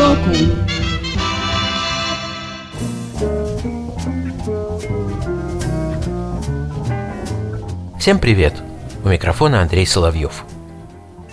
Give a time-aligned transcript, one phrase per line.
[0.00, 0.30] Сбоку.
[7.98, 8.54] Всем привет!
[9.04, 10.44] У микрофона Андрей Соловьев.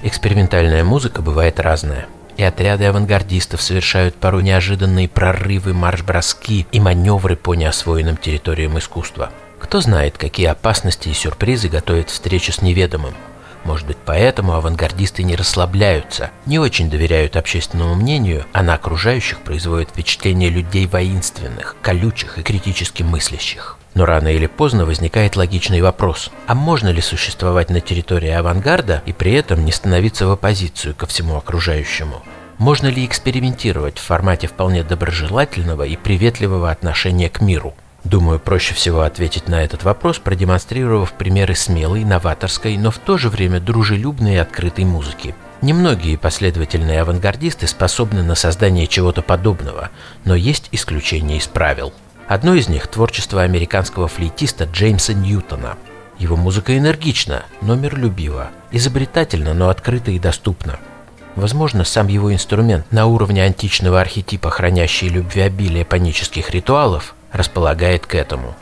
[0.03, 2.07] Экспериментальная музыка бывает разная.
[2.35, 9.31] И отряды авангардистов совершают порой неожиданные прорывы, марш-броски и маневры по неосвоенным территориям искусства.
[9.59, 13.13] Кто знает, какие опасности и сюрпризы готовит встреча с неведомым.
[13.67, 19.89] Может быть, поэтому авангардисты не расслабляются, не очень доверяют общественному мнению, а на окружающих производят
[19.89, 23.77] впечатление людей воинственных, колючих и критически мыслящих.
[23.93, 29.11] Но рано или поздно возникает логичный вопрос, а можно ли существовать на территории авангарда и
[29.11, 32.23] при этом не становиться в оппозицию ко всему окружающему?
[32.59, 37.75] Можно ли экспериментировать в формате вполне доброжелательного и приветливого отношения к миру?
[38.03, 43.29] Думаю, проще всего ответить на этот вопрос, продемонстрировав примеры смелой, новаторской, но в то же
[43.29, 45.35] время дружелюбной и открытой музыки.
[45.61, 49.89] Немногие последовательные авангардисты способны на создание чего-то подобного,
[50.23, 51.93] но есть исключения из правил.
[52.27, 55.77] Одно из них– творчество американского флейтиста Джеймса Ньютона.
[56.19, 60.79] Его музыка энергична, но миролюбива, изобретательна, но открыта и доступна.
[61.35, 68.55] Возможно, сам его инструмент на уровне античного архетипа, хранящий любвеобилие панических ритуалов, располагает к этому.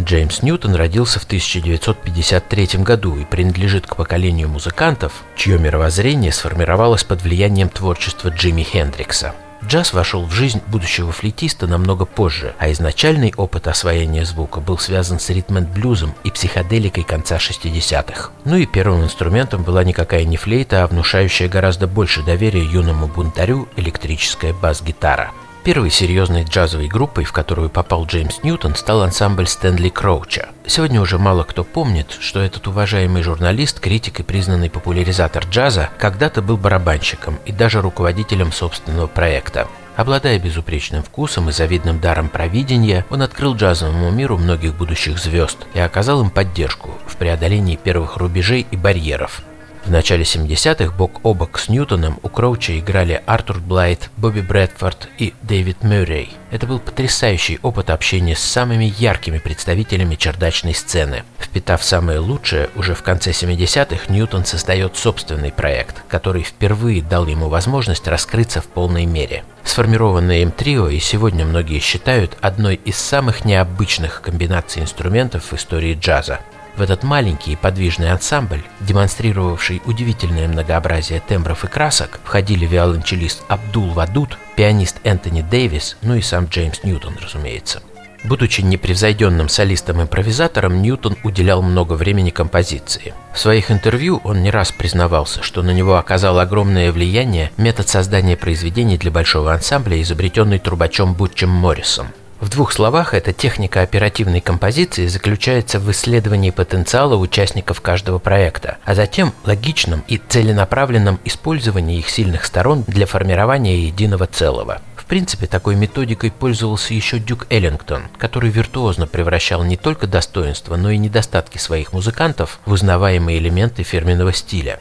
[0.00, 7.22] Джеймс Ньютон родился в 1953 году и принадлежит к поколению музыкантов, чье мировоззрение сформировалось под
[7.22, 9.34] влиянием творчества Джимми Хендрикса.
[9.64, 15.20] Джаз вошел в жизнь будущего флейтиста намного позже, а изначальный опыт освоения звука был связан
[15.20, 18.30] с ритм-блюзом и психоделикой конца 60-х.
[18.44, 23.68] Ну и первым инструментом была никакая не флейта, а внушающая гораздо больше доверия юному бунтарю
[23.76, 25.30] электрическая бас-гитара.
[25.64, 30.48] Первой серьезной джазовой группой, в которую попал Джеймс Ньютон, стал ансамбль Стэнли Кроуча.
[30.66, 36.42] Сегодня уже мало кто помнит, что этот уважаемый журналист, критик и признанный популяризатор джаза когда-то
[36.42, 39.68] был барабанщиком и даже руководителем собственного проекта.
[39.94, 45.78] Обладая безупречным вкусом и завидным даром провидения, он открыл джазовому миру многих будущих звезд и
[45.78, 49.42] оказал им поддержку в преодолении первых рубежей и барьеров,
[49.84, 55.08] в начале 70-х бок о бок с Ньютоном у Кроуча играли Артур Блайт, Бобби Брэдфорд
[55.18, 56.30] и Дэвид Мюррей.
[56.50, 61.24] Это был потрясающий опыт общения с самыми яркими представителями чердачной сцены.
[61.38, 67.48] Впитав самое лучшее, уже в конце 70-х Ньютон создает собственный проект, который впервые дал ему
[67.48, 69.44] возможность раскрыться в полной мере.
[69.64, 75.98] Сформированное им трио и сегодня многие считают одной из самых необычных комбинаций инструментов в истории
[75.98, 76.40] джаза.
[76.76, 83.90] В этот маленький и подвижный ансамбль, демонстрировавший удивительное многообразие тембров и красок, входили виолончелист Абдул
[83.90, 87.82] Вадут, пианист Энтони Дэвис, ну и сам Джеймс Ньютон, разумеется.
[88.24, 93.14] Будучи непревзойденным солистом-импровизатором, Ньютон уделял много времени композиции.
[93.34, 98.36] В своих интервью он не раз признавался, что на него оказал огромное влияние метод создания
[98.36, 102.08] произведений для большого ансамбля, изобретенный трубачом Бутчем Моррисом.
[102.42, 108.96] В двух словах, эта техника оперативной композиции заключается в исследовании потенциала участников каждого проекта, а
[108.96, 114.82] затем логичном и целенаправленном использовании их сильных сторон для формирования единого целого.
[114.96, 120.90] В принципе, такой методикой пользовался еще Дюк Эллингтон, который виртуозно превращал не только достоинства, но
[120.90, 124.80] и недостатки своих музыкантов в узнаваемые элементы фирменного стиля.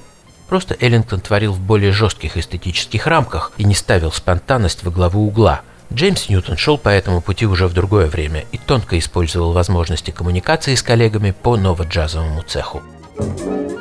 [0.50, 5.62] Просто Эллингтон творил в более жестких эстетических рамках и не ставил спонтанность во главу угла–
[5.94, 10.76] Джеймс Ньютон шел по этому пути уже в другое время и тонко использовал возможности коммуникации
[10.76, 12.82] с коллегами по новоджазовому цеху.
[13.18, 13.81] Thank you.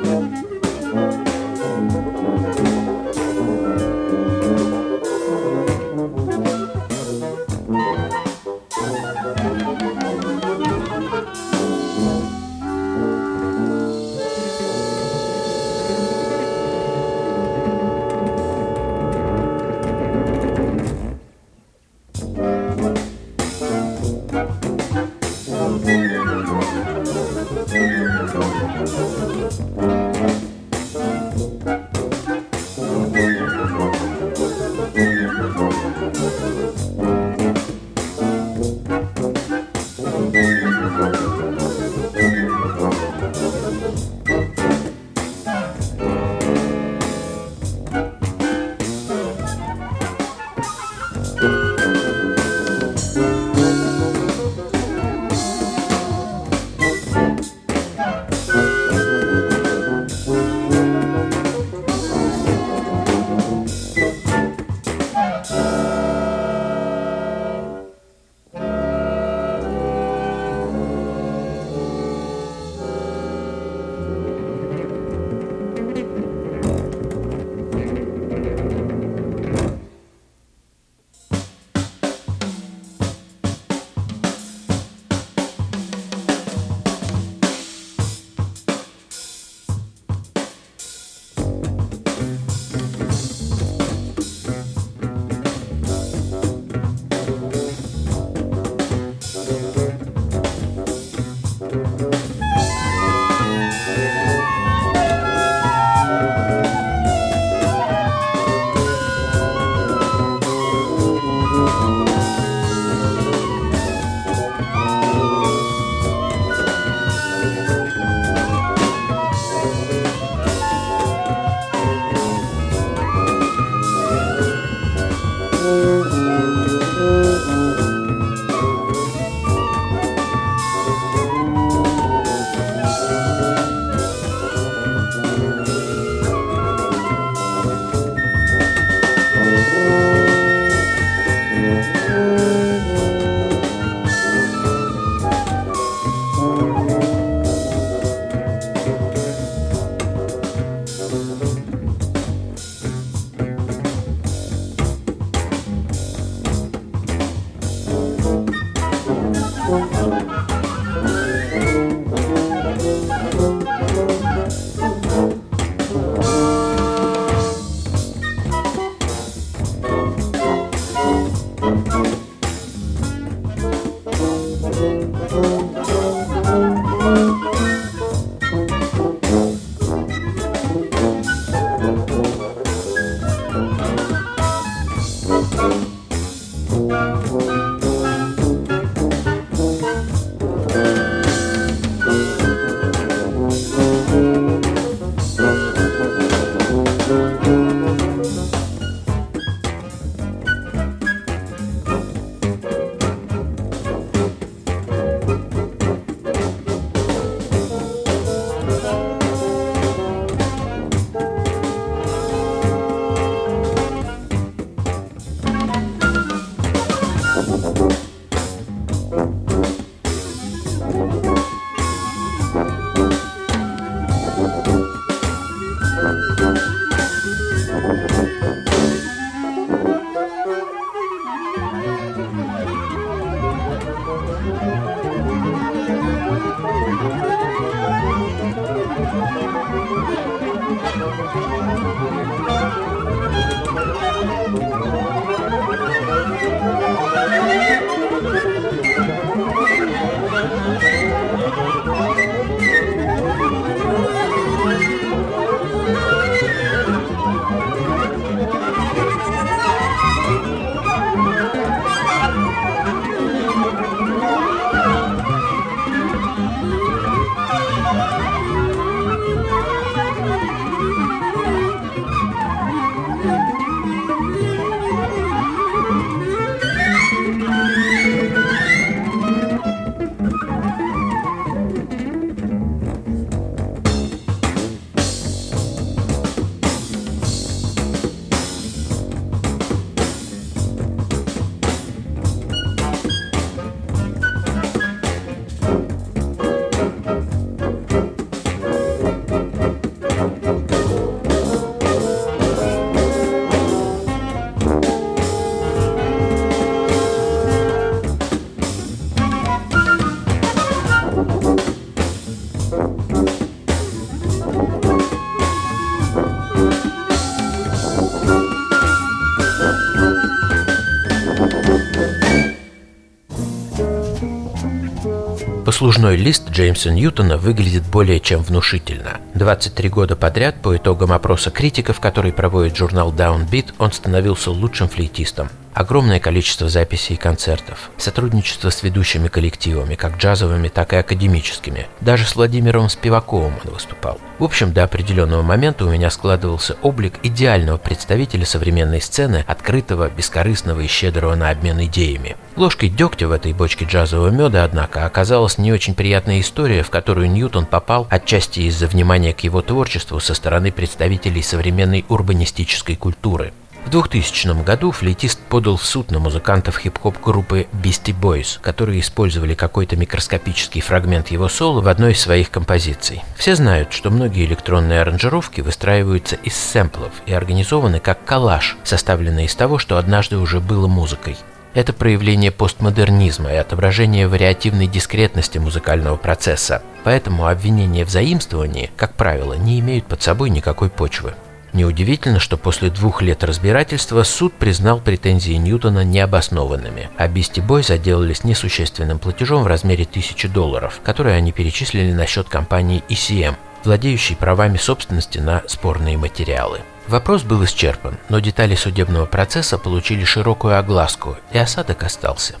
[325.91, 329.19] Послужной лист Джеймса Ньютона выглядит более чем внушительно.
[329.41, 335.49] 23 года подряд, по итогам опроса критиков, который проводит журнал Downbeat, он становился лучшим флейтистом.
[335.73, 341.87] Огромное количество записей и концертов, сотрудничество с ведущими коллективами, как джазовыми, так и академическими.
[342.01, 344.19] Даже с Владимиром Спиваковым он выступал.
[344.37, 350.81] В общем, до определенного момента у меня складывался облик идеального представителя современной сцены, открытого, бескорыстного
[350.81, 352.35] и щедрого на обмен идеями.
[352.57, 357.31] Ложкой дегтя в этой бочке джазового меда, однако, оказалась не очень приятная история, в которую
[357.31, 363.53] Ньютон попал отчасти из-за внимания к его творчеству со стороны представителей современной урбанистической культуры.
[363.85, 369.55] В 2000 году флейтист подал в суд на музыкантов хип-хоп группы Beastie Boys, которые использовали
[369.55, 373.23] какой-то микроскопический фрагмент его соло в одной из своих композиций.
[373.35, 379.55] Все знают, что многие электронные аранжировки выстраиваются из сэмплов и организованы как коллаж, составленный из
[379.55, 381.37] того, что однажды уже было музыкой.
[381.73, 386.83] Это проявление постмодернизма и отображение вариативной дискретности музыкального процесса.
[387.05, 391.33] Поэтому обвинения в заимствовании, как правило, не имеют под собой никакой почвы.
[391.71, 398.43] Неудивительно, что после двух лет разбирательства суд признал претензии Ньютона необоснованными, а Бисти Бой заделались
[398.43, 404.75] несущественным платежом в размере тысячи долларов, которые они перечислили на счет компании ECM, владеющей правами
[404.75, 406.81] собственности на спорные материалы.
[407.07, 412.55] Вопрос был исчерпан, но детали судебного процесса получили широкую огласку, и осадок остался.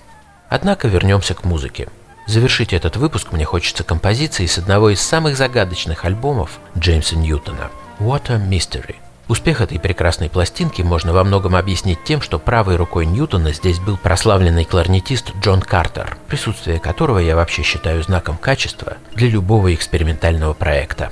[0.49, 1.87] Однако вернемся к музыке.
[2.27, 8.29] Завершить этот выпуск мне хочется композицией с одного из самых загадочных альбомов Джеймса Ньютона «What
[8.29, 8.95] a Mystery».
[9.27, 13.95] Успех этой прекрасной пластинки можно во многом объяснить тем, что правой рукой Ньютона здесь был
[13.95, 21.11] прославленный кларнетист Джон Картер, присутствие которого я вообще считаю знаком качества для любого экспериментального проекта.